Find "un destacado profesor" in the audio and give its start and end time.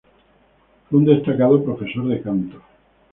0.97-2.07